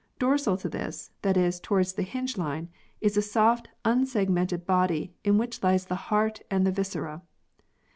Dorsal 0.17 0.57
to 0.57 0.67
this, 0.67 1.11
that 1.21 1.37
is 1.37 1.59
towards 1.59 1.93
the 1.93 2.01
hinge 2.01 2.35
line, 2.35 2.69
is 3.01 3.17
a 3.17 3.21
soft 3.21 3.67
unsegmented 3.85 4.65
body 4.65 5.13
in 5.23 5.37
which 5.37 5.61
lies 5.61 5.85
the 5.85 5.93
heart 6.09 6.41
and 6.49 6.65
the 6.65 6.71
viscera. 6.71 7.21